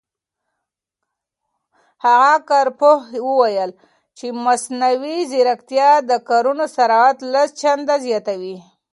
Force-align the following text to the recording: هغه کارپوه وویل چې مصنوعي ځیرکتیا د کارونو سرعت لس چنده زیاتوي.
هغه 2.05 2.33
کارپوه 2.49 2.97
وویل 3.29 3.71
چې 4.17 4.25
مصنوعي 4.45 5.17
ځیرکتیا 5.31 5.89
د 6.09 6.11
کارونو 6.29 6.65
سرعت 6.75 7.17
لس 7.33 7.49
چنده 7.61 7.95
زیاتوي. 8.05 8.57